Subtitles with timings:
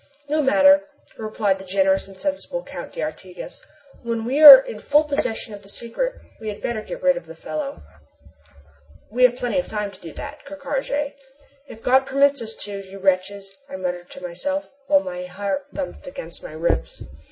[0.27, 0.81] "No matter,"
[1.15, 3.61] replied the generous and sensible Count d'Artigas,
[4.01, 7.27] "when we are in full possession of the secret we had better get rid of
[7.27, 7.83] the fellow."
[9.11, 11.13] "We have plenty of time to do that, Ker Karraje."
[11.67, 16.07] "If God permits you to, you wretches," I muttered to myself, while my heart thumped
[16.07, 17.03] against my ribs.